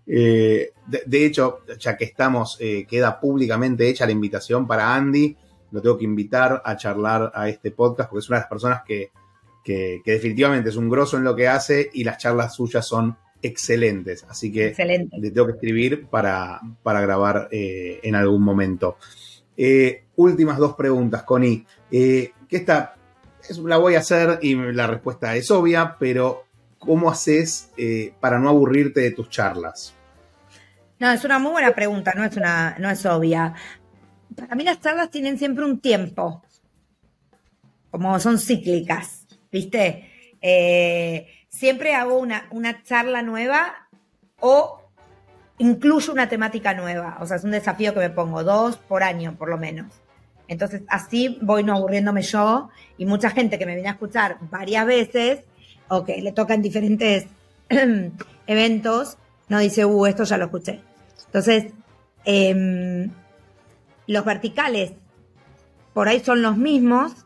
[0.05, 5.35] de, hecho, ya que estamos, queda públicamente hecha la invitación para Andy.
[5.71, 8.83] Lo tengo que invitar a charlar a este podcast porque es una de las personas
[8.85, 9.11] que,
[9.63, 14.25] que definitivamente es un grosso en lo que hace y las charlas suyas son excelentes.
[14.27, 14.73] Así que
[15.11, 18.97] le tengo que escribir para, para grabar eh, en algún momento.
[19.55, 21.65] Eh, últimas dos preguntas, Connie.
[21.91, 22.95] Eh, que esta
[23.63, 26.45] la voy a hacer y la respuesta es obvia, pero
[26.79, 27.71] ¿cómo haces
[28.19, 29.93] para no aburrirte de tus charlas?
[30.99, 33.53] No, es una muy buena pregunta, no es, una, no es obvia.
[34.33, 36.41] Para mí las charlas tienen siempre un tiempo,
[37.91, 39.22] como son cíclicas,
[39.53, 40.09] ¿viste?
[40.41, 43.87] Eh, siempre hago una, una charla nueva
[44.41, 44.81] o
[45.59, 47.17] incluyo una temática nueva.
[47.21, 49.87] O sea, es un desafío que me pongo, dos por año por lo menos.
[50.49, 54.85] Entonces, así voy no aburriéndome yo y mucha gente que me viene a escuchar varias
[54.85, 55.43] veces
[55.87, 57.27] o que le toca en diferentes
[58.47, 60.81] eventos, no dice, uh, esto ya lo escuché.
[61.27, 61.71] Entonces,
[62.25, 63.09] em,
[64.07, 64.93] los verticales
[65.93, 67.22] por ahí son los mismos,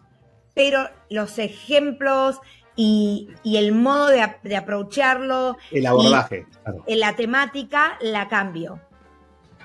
[0.58, 2.42] pero los ejemplos
[2.76, 5.56] y, el modo de, de aprovecharlo.
[5.72, 6.48] El abordaje.
[6.88, 8.80] En la temática la cambio.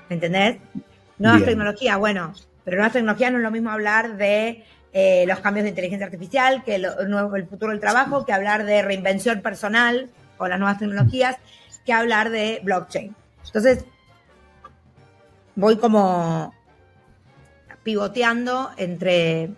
[0.07, 0.59] ¿Me entendés?
[1.17, 2.31] Nuevas tecnologías, bueno,
[2.63, 6.63] pero nuevas tecnologías no es lo mismo hablar de eh, los cambios de inteligencia artificial,
[6.63, 11.37] que el futuro del trabajo, que hablar de reinvención personal con las nuevas tecnologías,
[11.87, 13.15] que hablar de blockchain.
[13.47, 13.83] Entonces,
[15.55, 16.53] voy como
[17.81, 19.49] pivoteando entre,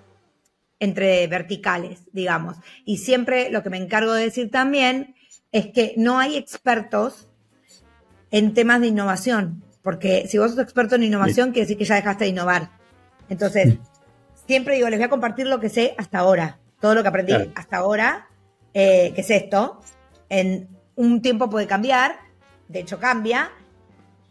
[0.80, 2.58] entre verticales, digamos.
[2.86, 5.16] Y siempre lo que me encargo de decir también
[5.52, 7.28] es que no hay expertos
[8.32, 11.96] en temas de innovación, porque si vos sos experto en innovación, quiere decir que ya
[11.96, 12.72] dejaste de innovar.
[13.30, 13.78] Entonces,
[14.48, 17.34] siempre digo, les voy a compartir lo que sé hasta ahora, todo lo que aprendí
[17.56, 18.28] hasta ahora,
[18.74, 19.80] eh, que es esto.
[20.28, 22.18] En un tiempo puede cambiar,
[22.68, 23.52] de hecho cambia,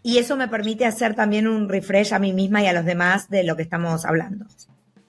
[0.02, 3.30] y eso me permite hacer también un refresh a mí misma y a los demás
[3.30, 4.44] de lo que estamos hablando.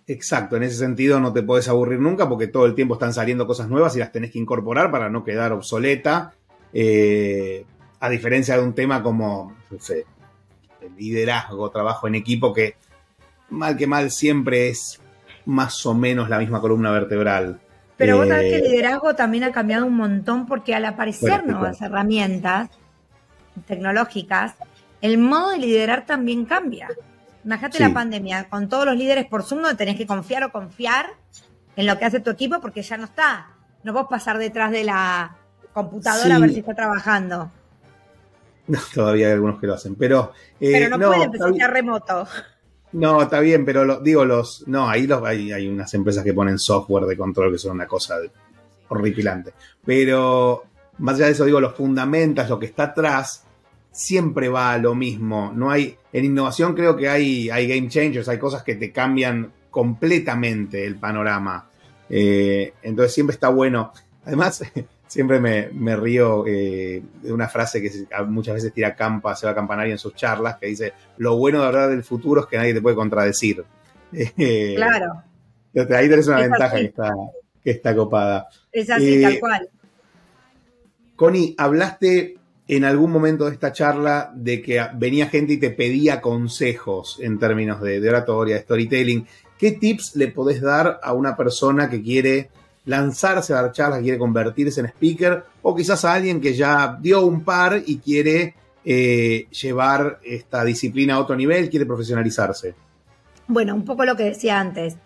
[0.08, 3.48] Exacto, en ese sentido no te puedes aburrir nunca porque todo el tiempo están saliendo
[3.48, 6.34] cosas nuevas y las tenés que incorporar para no quedar obsoleta.
[6.74, 7.65] Eh,
[8.00, 10.06] a diferencia de un tema como no sé,
[10.82, 12.76] el liderazgo, trabajo en equipo, que
[13.50, 15.00] mal que mal siempre es
[15.46, 17.60] más o menos la misma columna vertebral.
[17.98, 21.46] Pero vos sabés que el eh, liderazgo también ha cambiado un montón porque al aparecer
[21.48, 22.70] nuevas herramientas
[23.68, 24.56] tecnológicas,
[25.02, 26.89] el modo de liderar también cambia.
[27.46, 31.12] Imagínate la pandemia, con todos los líderes por Zoom, no tenés que confiar o confiar
[31.76, 33.52] en lo que hace tu equipo porque ya no está.
[33.84, 35.38] No vos pasar detrás de la
[35.72, 37.52] computadora a ver si está trabajando.
[38.68, 40.34] No, todavía hay algunos que lo hacen, pero...
[40.60, 42.28] Eh, pero no, puede empezar remoto.
[42.94, 44.68] No, está bien, pero digo los.
[44.68, 47.86] No, ahí los, hay, hay, unas empresas que ponen software de control que son una
[47.86, 48.16] cosa
[48.88, 49.54] horripilante.
[49.86, 50.64] Pero
[51.00, 53.45] más allá de eso, digo, los fundamentos, lo que está atrás,
[53.96, 55.54] siempre va a lo mismo.
[55.56, 55.98] No hay.
[56.12, 60.96] En innovación creo que hay, hay game changers, hay cosas que te cambian completamente el
[60.98, 61.70] panorama.
[62.10, 63.94] Eh, entonces siempre está bueno.
[64.26, 64.64] Además,
[65.08, 67.90] siempre me, río eh, de una frase que
[68.28, 71.62] muchas veces tira campa, se va a campanario en sus charlas, que dice, lo bueno
[71.62, 73.64] de hablar del futuro es que nadie te puede contradecir.
[74.18, 75.24] Eh, claro.
[75.94, 77.14] Ahí tenés una ventaja que está,
[77.62, 78.48] que está copada.
[78.72, 79.70] Es así, tal cual.
[81.18, 86.21] Connie, hablaste en algún momento de esta charla de que venía gente y te pedía
[86.21, 89.28] consejos en términos de, oratoria, de storytelling.
[89.58, 92.49] ¿Qué tips le podés dar a una persona que quiere
[92.86, 97.25] lanzarse a dar charlas, quiere convertirse en speaker, o quizás a alguien que ya dio
[97.25, 102.75] un par y quiere eh, llevar esta disciplina a otro nivel, quiere profesionalizarse.
[103.47, 104.97] Bueno, un poco lo que decía antes.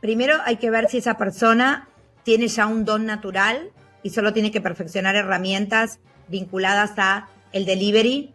[0.00, 1.88] Primero hay que ver si esa persona
[2.22, 3.70] tiene ya un don natural
[4.02, 8.34] y solo tiene que perfeccionar herramientas vinculadas a el delivery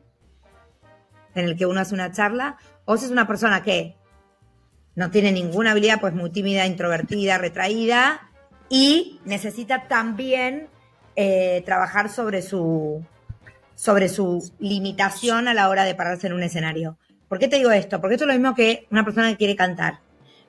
[1.35, 3.95] en el que uno hace una charla, o si es una persona que
[4.95, 8.29] no tiene ninguna habilidad, pues muy tímida, introvertida, retraída,
[8.69, 10.67] y necesita también
[11.15, 13.03] eh, trabajar sobre su,
[13.75, 16.97] sobre su limitación a la hora de pararse en un escenario.
[17.27, 18.01] ¿Por qué te digo esto?
[18.01, 19.99] Porque esto es lo mismo que una persona que quiere cantar.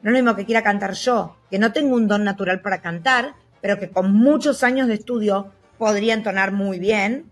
[0.03, 2.81] No es lo mismo que quiera cantar yo, que no tengo un don natural para
[2.81, 7.32] cantar, pero que con muchos años de estudio podría entonar muy bien.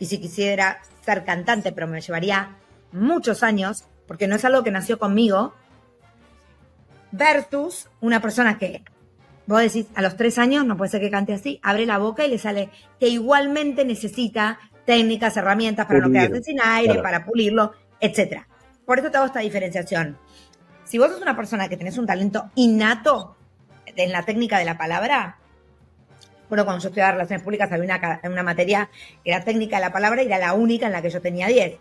[0.00, 2.56] Y si quisiera ser cantante, pero me llevaría
[2.90, 5.54] muchos años, porque no es algo que nació conmigo,
[7.12, 8.82] versus una persona que
[9.50, 12.24] Vos decís, a los tres años no puede ser que cante así, abre la boca
[12.24, 17.72] y le sale que igualmente necesita técnicas, herramientas para no quedarse sin aire, para pulirlo,
[17.98, 18.44] etc.
[18.86, 20.16] Por eso te hago esta diferenciación.
[20.84, 23.34] Si vos sos una persona que tenés un talento innato
[23.86, 25.39] en la técnica de la palabra,
[26.50, 28.90] bueno, cuando yo estudiaba Relaciones Públicas había una, una materia
[29.24, 31.46] que era técnica de la palabra y era la única en la que yo tenía
[31.46, 31.78] 10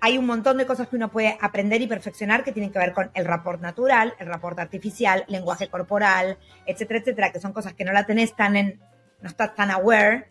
[0.00, 2.92] hay un montón de cosas que uno puede aprender y perfeccionar que tienen que ver
[2.92, 7.84] con el rapport natural, el rapport artificial, lenguaje corporal, etcétera, etcétera, que son cosas que
[7.84, 8.80] no la tenés tan en,
[9.20, 10.30] no estás tan aware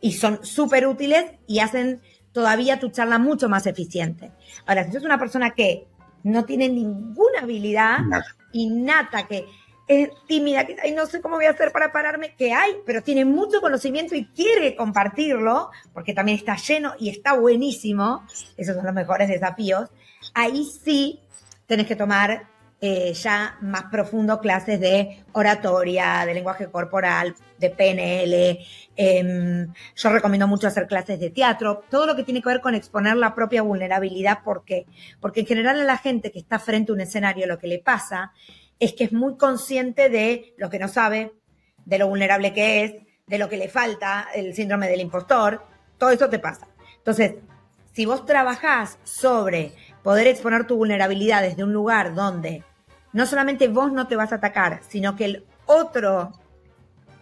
[0.00, 4.30] y son súper útiles y hacen todavía tu charla mucho más eficiente.
[4.66, 5.86] Ahora, si sos una persona que
[6.22, 8.00] no tiene ninguna habilidad,
[8.52, 9.46] innata, que
[9.88, 13.24] es tímida, que no sé cómo voy a hacer para pararme, que hay, pero tiene
[13.24, 18.24] mucho conocimiento y quiere compartirlo, porque también está lleno y está buenísimo,
[18.56, 19.88] esos son los mejores desafíos,
[20.34, 21.20] ahí sí
[21.66, 22.46] tenés que tomar
[22.80, 28.58] eh, ya más profundo clases de oratoria, de lenguaje corporal, de PNL.
[28.94, 32.76] Em, yo recomiendo mucho hacer clases de teatro, todo lo que tiene que ver con
[32.76, 34.44] exponer la propia vulnerabilidad.
[34.44, 34.86] ¿Por qué?
[35.20, 37.80] Porque en general a la gente que está frente a un escenario lo que le
[37.80, 38.32] pasa
[38.80, 41.32] es que es muy consciente de lo que no sabe,
[41.84, 42.94] de lo vulnerable que es,
[43.26, 45.62] de lo que le falta, el síndrome del impostor,
[45.98, 46.68] todo eso te pasa.
[46.96, 47.34] Entonces,
[47.92, 52.62] si vos trabajás sobre poder exponer tu vulnerabilidad desde un lugar donde
[53.12, 56.32] no solamente vos no te vas a atacar, sino que el otro,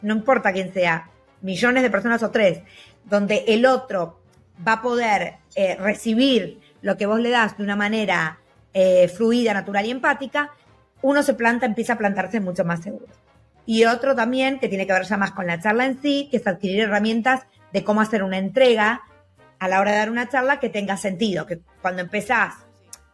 [0.03, 2.61] no importa quién sea, millones de personas o tres,
[3.05, 4.21] donde el otro
[4.67, 8.39] va a poder eh, recibir lo que vos le das de una manera
[8.75, 10.53] eh, fluida, natural y empática,
[11.07, 13.07] uno se planta, empieza a plantarse mucho más seguro.
[13.65, 16.39] Y otro también, que tiene que ver ya más con la charla en sí, que
[16.39, 17.43] es adquirir herramientas
[17.73, 19.03] de cómo hacer una entrega
[19.61, 22.55] a la hora de dar una charla que tenga sentido, que cuando empezás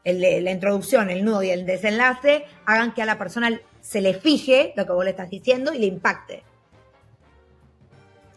[0.04, 4.72] la introducción, el nudo y el desenlace hagan que a la persona se le fije
[4.74, 6.42] lo que vos le estás diciendo y le impacte.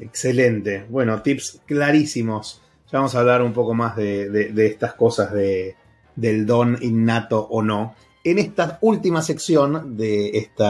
[0.02, 0.86] Excelente.
[0.90, 2.62] Bueno, tips clarísimos.
[2.92, 5.78] Ya vamos a hablar un poco más de, estas cosas de,
[6.18, 7.96] del don innato o no.
[8.26, 10.66] En esta última sección de este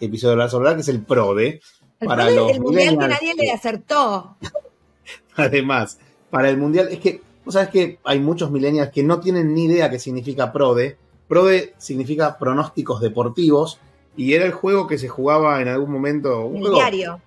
[0.00, 1.60] episodio de la soledad, que es el PRODE.
[2.00, 4.36] El para PRODE, el mundial que nadie le acertó.
[5.36, 5.98] Además,
[6.30, 9.64] para el mundial, es que Vos sabés que hay muchos millennials que no tienen ni
[9.64, 10.96] idea qué significa PRODE.
[11.28, 13.78] PRODE significa pronósticos deportivos
[14.16, 16.46] y era el juego que se jugaba en algún momento.
[16.46, 17.20] Un diario.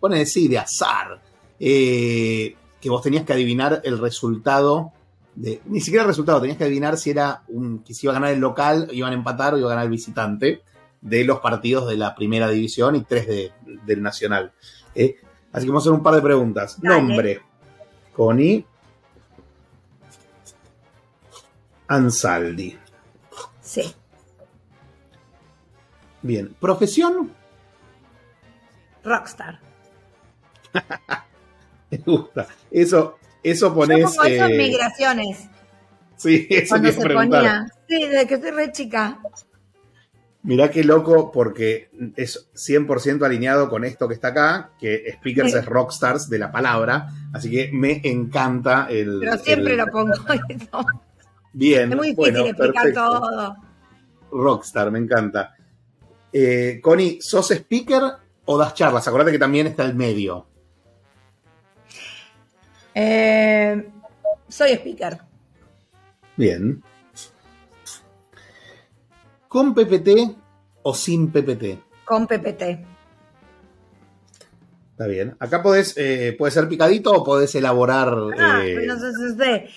[0.00, 1.20] Pone decir, de azar.
[1.58, 4.92] Eh, que vos tenías que adivinar el resultado.
[5.34, 8.20] De, ni siquiera el resultado, tenías que adivinar si era un, que si iba a
[8.20, 10.62] ganar el local, iban a empatar o iba a ganar el visitante
[11.00, 13.52] de los partidos de la primera división y tres
[13.84, 14.52] del nacional.
[14.94, 15.16] Eh,
[15.52, 16.82] así que vamos a hacer un par de preguntas.
[16.82, 17.42] Nombre.
[18.14, 18.64] Connie.
[21.88, 22.78] Ansaldi.
[23.60, 23.94] Sí.
[26.22, 26.54] Bien.
[26.58, 27.32] ¿Profesión?
[29.02, 29.60] Rockstar.
[31.90, 32.46] Me gusta.
[32.70, 34.00] Eso, eso pones.
[34.00, 35.48] Yo pongo eso en eh, migraciones.
[36.16, 37.66] Sí, eso Cuando se ponía.
[37.88, 39.18] Sí, desde que soy re chica.
[40.42, 45.64] Mirá qué loco, porque es 100% alineado con esto que está acá, que Speakers es
[45.64, 49.20] Rockstars de la palabra, así que me encanta el...
[49.20, 50.12] Pero siempre lo pongo
[50.50, 50.86] eso.
[51.54, 51.90] Bien.
[51.90, 53.56] Es muy difícil explicar todo.
[54.32, 55.54] Rockstar, me encanta.
[56.30, 58.02] Eh, Connie, ¿sos speaker
[58.44, 59.08] o das charlas?
[59.08, 60.46] Acordate que también está el medio.
[62.94, 63.90] Eh,
[64.48, 65.18] soy speaker.
[66.36, 66.82] Bien.
[69.48, 70.36] ¿Con PPT
[70.82, 71.78] o sin PPT?
[72.04, 72.62] Con PPT.
[74.92, 75.36] Está bien.
[75.40, 78.14] Acá podés, eh, puede ser picadito o podés elaborar.
[78.38, 78.76] Ah, eh...
[78.86, 79.68] no sé,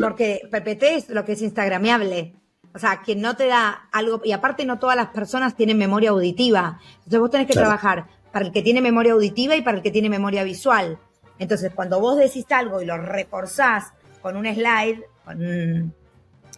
[0.00, 2.34] porque, PPT es lo que es instagrameable.
[2.74, 6.10] O sea, que no te da algo, y aparte no todas las personas tienen memoria
[6.10, 6.80] auditiva.
[6.98, 9.90] Entonces vos tenés que trabajar para el que tiene memoria auditiva y para el que
[9.90, 10.98] tiene memoria visual.
[11.38, 15.92] Entonces, cuando vos decís algo y lo reforzás con un slide, con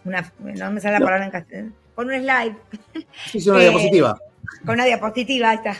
[0.05, 2.55] una, no me sale la palabra en castellano, con un slide.
[3.25, 4.19] Sí, una diapositiva.
[4.65, 5.75] Con una diapositiva, ahí está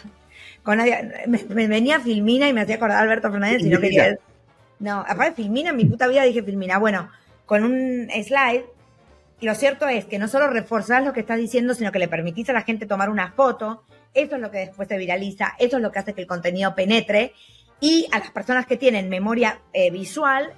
[0.76, 4.18] me, venía Filmina y me hacía acordar a Alberto Fernández y no quería.
[4.80, 6.78] No, aparte Filmina, en mi puta vida dije Filmina.
[6.78, 7.10] Bueno,
[7.46, 8.66] con un slide,
[9.42, 12.08] y lo cierto es que no solo reforzás lo que estás diciendo, sino que le
[12.08, 13.84] permitís a la gente tomar una foto.
[14.14, 16.74] Eso es lo que después se viraliza, eso es lo que hace que el contenido
[16.76, 17.34] penetre.
[17.82, 20.54] Y a las personas que tienen memoria eh, visual,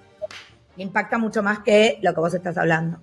[0.77, 2.99] impacta mucho más que lo que vos estás hablando.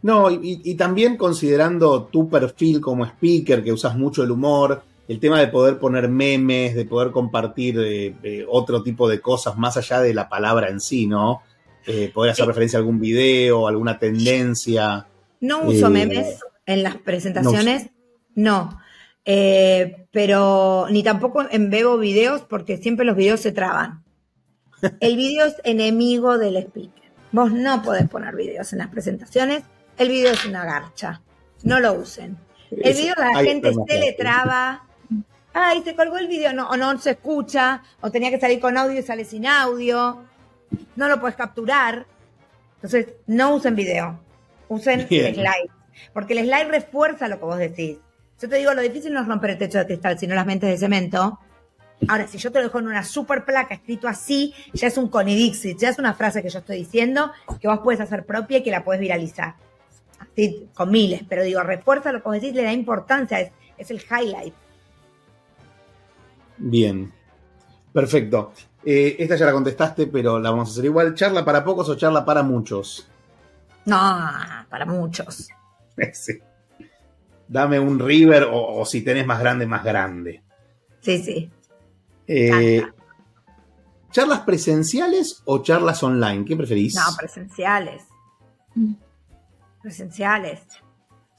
[0.00, 5.40] No, y, también considerando tu perfil como speaker, que usas mucho el humor, el tema
[5.40, 10.00] de poder poner memes, de poder compartir eh, eh, otro tipo de cosas más allá
[10.00, 11.42] de la palabra en sí, ¿no?
[11.86, 15.06] Eh, poder hacer referencia a algún video, alguna tendencia.
[15.40, 17.88] No uso memes en las presentaciones,
[18.34, 18.78] no.
[20.18, 24.02] Pero ni tampoco en bebo videos porque siempre los videos se traban.
[24.98, 27.12] El video es enemigo del speaker.
[27.30, 29.62] Vos no podés poner videos en las presentaciones.
[29.96, 31.22] El video es una garcha.
[31.62, 32.36] No lo usen.
[32.72, 34.88] El video la gente se le traba,
[35.54, 38.76] ay, se colgó el video, no, o no se escucha, o tenía que salir con
[38.76, 40.24] audio y sale sin audio,
[40.96, 42.06] no lo puedes capturar.
[42.74, 44.18] Entonces, no usen video,
[44.66, 45.70] usen el slide,
[46.12, 47.98] porque el slide refuerza lo que vos decís.
[48.40, 50.70] Yo te digo, lo difícil no es romper el techo de cristal, sino las mentes
[50.70, 51.38] de cemento.
[52.06, 55.08] Ahora, si yo te lo dejo en una super placa escrito así, ya es un
[55.08, 58.62] conidixit, ya es una frase que yo estoy diciendo que vos puedes hacer propia y
[58.62, 59.54] que la puedes viralizar.
[60.36, 63.90] sí, con miles, pero digo, refuerza lo que vos decís, le da importancia, es, es
[63.90, 64.54] el highlight.
[66.58, 67.12] Bien,
[67.92, 68.52] perfecto.
[68.84, 71.14] Eh, esta ya la contestaste, pero la vamos a hacer igual.
[71.14, 73.08] ¿Charla para pocos o charla para muchos?
[73.84, 73.98] No,
[74.68, 75.48] para muchos.
[76.12, 76.40] Sí.
[77.48, 80.42] Dame un River o, o si tenés más grande, más grande.
[81.00, 81.50] Sí, sí.
[82.26, 82.82] Eh,
[84.10, 86.44] ¿Charlas presenciales o charlas online?
[86.44, 86.94] ¿Qué preferís?
[86.94, 88.02] No, presenciales.
[89.82, 90.60] Presenciales.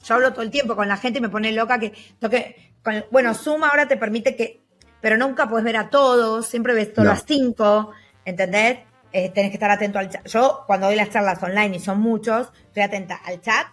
[0.02, 2.74] Yo hablo todo el tiempo con la gente y me pone loca que toque.
[2.82, 4.62] Con, bueno, Zoom ahora te permite que.
[5.00, 7.12] Pero nunca puedes ver a todos, siempre ves todas No.
[7.12, 7.92] las cinco,
[8.24, 8.80] ¿entendés?
[9.12, 10.26] Eh, tenés que estar atento al chat.
[10.28, 13.66] Yo, cuando doy las charlas online y son muchos, estoy atenta al chat,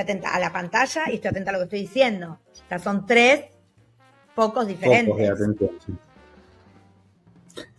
[0.00, 2.38] estoy atenta a la pantalla y estoy atenta a lo que estoy diciendo.
[2.52, 3.44] O sea, son tres
[4.34, 5.06] focos diferentes.
[5.06, 5.70] Focos de atención.
[5.86, 5.92] sí.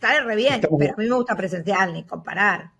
[0.01, 2.71] Sale re bien, Estamos- pero a mí me gusta presencial, ni comparar.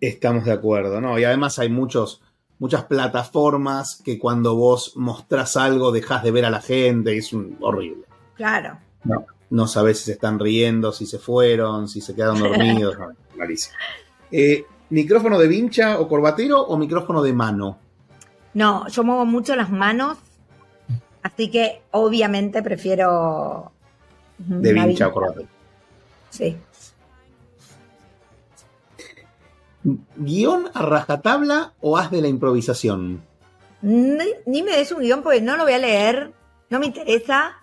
[0.00, 1.18] Estamos de acuerdo, ¿no?
[1.18, 2.22] Y además hay muchos,
[2.58, 7.56] muchas plataformas que cuando vos mostrás algo dejas de ver a la gente, es un-
[7.60, 8.04] horrible.
[8.34, 8.78] Claro.
[9.04, 12.96] No, no sabés si se están riendo, si se fueron, si se quedaron dormidos.
[12.98, 13.76] no, malísimo.
[14.32, 17.78] Eh, ¿Micrófono de vincha o corbatero o micrófono de mano?
[18.54, 20.18] No, yo muevo mucho las manos,
[21.22, 23.72] así que obviamente prefiero.
[24.38, 25.34] De vincha o.
[26.30, 26.56] Sí.
[30.16, 33.22] ¿Guión a rajatabla o haz de la improvisación?
[33.82, 36.32] Ni, ni me des un guion porque no lo voy a leer,
[36.68, 37.56] no me interesa.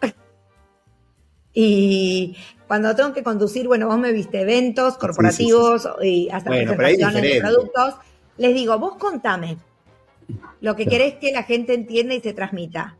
[1.58, 2.36] Y
[2.68, 7.40] cuando tengo que conducir, bueno, vos me viste eventos corporativos y hasta Bueno, presentaciones de
[7.40, 7.94] productos,
[8.36, 9.56] les digo, vos contame
[10.60, 10.98] lo que Claro.
[10.98, 12.96] querés que la gente entienda y se transmita.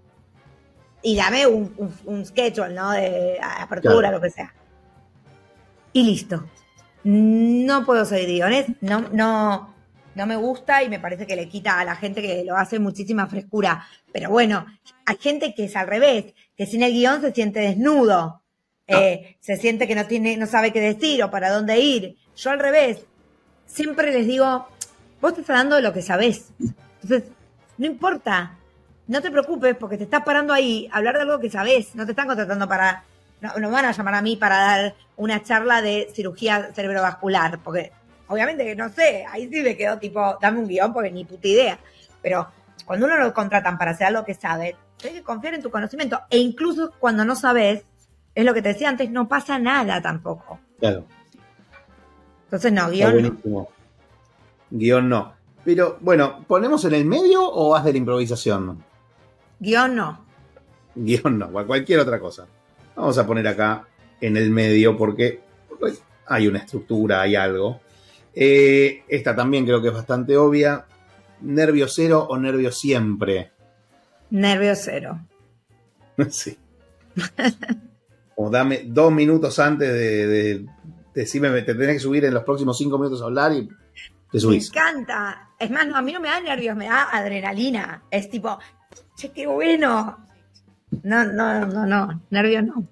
[1.03, 2.91] Y dame un, un, un schedule, ¿no?
[2.93, 4.17] De apertura, Claro.
[4.17, 4.53] lo que sea.
[5.93, 6.45] Y listo.
[7.05, 9.75] No puedo seguir guiones, no, no,
[10.15, 12.79] no me gusta y me parece que le quita a la gente que lo hace
[12.81, 13.87] muchísima frescura.
[14.13, 14.67] Pero bueno,
[15.05, 18.43] hay gente que es al revés, que sin el guion se siente desnudo,
[18.89, 22.17] eh, se siente que no tiene, no sabe qué decir o para dónde ir.
[22.37, 22.99] Yo al revés,
[23.67, 24.67] siempre les digo,
[25.21, 26.49] vos te estás dando de lo que sabés.
[27.03, 27.31] Entonces,
[27.79, 28.57] no importa,
[29.07, 32.05] no te preocupes porque te estás parando ahí a hablar de algo que sabés, no
[32.05, 33.05] te están contratando para,
[33.41, 37.93] no, no van a llamar a mí para dar una charla de cirugía cerebrovascular, porque
[38.29, 41.49] obviamente que no sé, ahí sí me quedó tipo, dame un guion porque ni puta
[41.49, 41.79] idea.
[42.23, 42.49] Pero
[42.85, 46.21] cuando uno lo contratan para hacer algo que sabe, tienes que confiar en tu conocimiento.
[46.31, 47.85] E incluso cuando no sabes,
[48.35, 50.59] es lo que te decía antes, no pasa nada tampoco.
[50.79, 51.05] Claro.
[52.45, 53.69] Entonces, no, guion no.
[54.71, 55.36] Guión no.
[55.67, 58.85] Pero bueno, ¿ponemos en el medio o haz de la improvisación?
[59.59, 60.25] Guión no.
[60.95, 62.47] Guión no, cual- cualquier otra cosa.
[62.95, 63.85] Vamos a poner acá
[64.21, 65.41] en el medio porque
[65.81, 67.81] pues, hay una estructura, hay algo.
[68.33, 70.85] Eh, esta también creo que es bastante obvia.
[71.41, 73.51] ¿Nervio cero o nervio siempre?
[74.31, 75.19] Nervio cero.
[76.31, 76.57] sí.
[78.37, 80.67] O dame dos minutos antes de, de
[81.13, 83.69] decirme, te tenés que subir en los próximos cinco minutos a hablar y
[84.31, 85.51] te Me encanta.
[85.59, 88.03] Es más, no, a mí no me da nervios, me da adrenalina.
[88.11, 88.59] Es tipo,
[89.17, 90.19] che, qué bueno.
[91.03, 92.23] No, no, no, no.
[92.31, 92.87] Nervios no.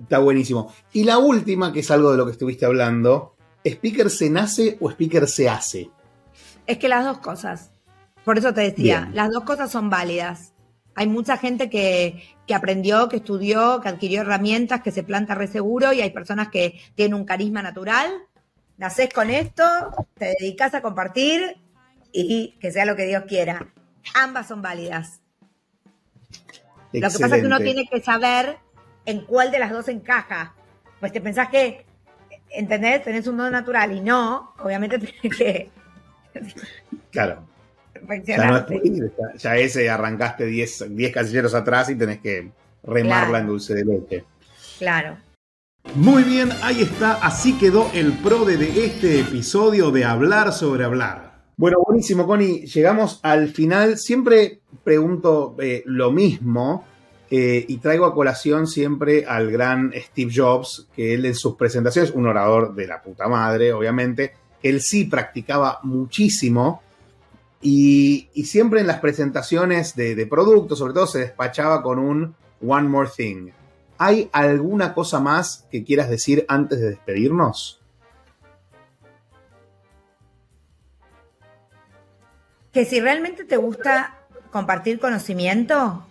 [0.00, 0.72] Está buenísimo.
[0.92, 4.90] Y la última, que es algo de lo que estuviste hablando, ¿speaker se nace o
[4.90, 5.90] speaker se hace?
[6.66, 7.70] Es que las dos cosas.
[8.24, 9.14] Por eso te decía, Bien.
[9.14, 10.52] las dos cosas son válidas.
[10.94, 15.48] Hay mucha gente que, que aprendió, que estudió, que adquirió herramientas, que se planta re
[15.48, 18.10] seguro y hay personas que tienen un carisma natural.
[18.76, 19.62] Nacés con esto,
[20.18, 21.56] te dedicas a compartir
[22.12, 23.68] y que sea lo que Dios quiera.
[24.14, 25.20] Ambas son válidas.
[26.92, 28.56] Lo que pasa es que uno tiene que saber
[29.06, 30.54] en cuál de las dos encaja.
[31.00, 31.84] Pues te pensás que,
[32.50, 33.02] ¿entendés?
[33.02, 35.70] Tenés un don natural y no, obviamente tenés que
[37.10, 37.46] Claro.
[38.24, 42.50] Ya, no ya, ya ese arrancaste 10 10 casilleros atrás y tenés que
[42.82, 43.36] remarla Claro.
[43.38, 44.24] en dulce de leche.
[44.78, 45.16] Claro.
[45.94, 47.14] Muy bien, ahí está.
[47.14, 51.44] Así quedó el prode de este episodio de Hablar sobre Hablar.
[51.56, 52.66] Bueno, buenísimo, Connie.
[52.66, 53.96] Llegamos al final.
[53.98, 56.84] Siempre pregunto eh, lo mismo
[57.30, 62.10] eh, y traigo a colación siempre al gran Steve Jobs, que él en sus presentaciones,
[62.10, 64.32] un orador de la puta madre, obviamente,
[64.62, 66.82] él sí practicaba muchísimo
[67.62, 72.34] y, y siempre en las presentaciones de, de productos, sobre todo, se despachaba con un
[72.66, 73.50] One More Thing.
[73.98, 77.80] ¿Hay alguna cosa más que quieras decir antes de despedirnos?
[82.72, 84.18] Que si realmente te gusta
[84.50, 86.04] compartir conocimiento,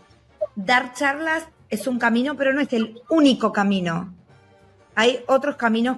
[0.56, 4.14] dar charlas es un camino, pero no es el único camino.
[4.96, 5.98] Hay otros caminos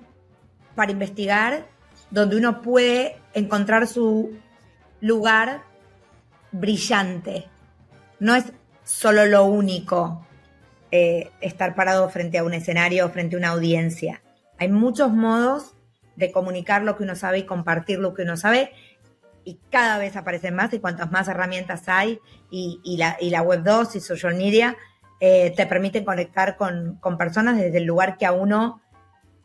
[0.74, 1.68] para investigar
[2.10, 4.38] donde uno puede encontrar su
[5.02, 5.64] lugar
[6.52, 7.46] brillante.
[8.20, 8.46] No es
[8.84, 10.26] solo lo único
[10.96, 14.22] eh, estar parado frente a un escenario, frente a una audiencia.
[14.58, 15.74] Hay muchos modos
[16.16, 18.72] de comunicar lo que uno sabe y compartir lo que uno sabe
[19.44, 22.20] y cada vez aparecen más y cuantas más herramientas hay
[22.50, 24.78] y, la, web 2 y social media
[25.20, 28.82] eh, te permiten conectar con, con, personas desde el lugar que a uno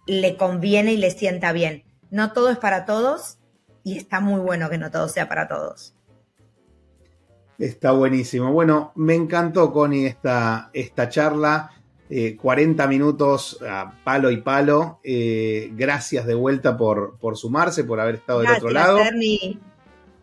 [0.06, 1.82] le conviene y le sienta bien.
[2.10, 3.38] No todo es para todos
[3.82, 5.94] y está muy bueno que no todo sea para todos.
[7.60, 8.52] Está buenísimo.
[8.52, 11.70] Bueno, me encantó, Connie, esta, esta charla.
[12.40, 14.98] 40 eh, minutos a palo y palo.
[15.04, 18.98] Eh, gracias de vuelta por, por, sumarse, por haber estado del otro lado.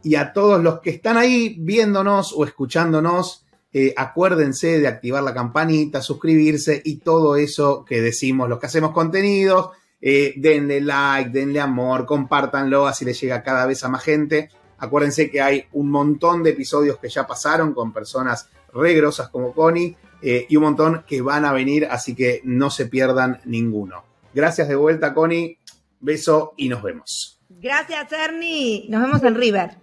[0.04, 5.34] Y a todos los que están ahí viéndonos o escuchándonos, eh, acuérdense de activar la
[5.34, 9.70] campanita, suscribirse y todo eso que decimos, los que hacemos contenidos.
[10.02, 14.50] denle like, denle amor, compártanlo, así les llega cada vez a más gente.
[14.78, 19.96] Acuérdense que hay un montón de episodios que ya pasaron con personas regrosas como Connie
[20.22, 24.04] eh, y un montón que van a venir, así que no se pierdan ninguno.
[24.34, 25.58] Gracias de vuelta, Connie.
[26.00, 27.40] Beso y nos vemos.
[27.50, 28.86] Gracias, Ernie.
[28.90, 29.78] Nos vemos en River.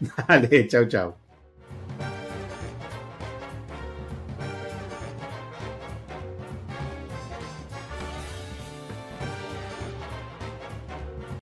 [0.28, 1.23] Dale, chau, chau.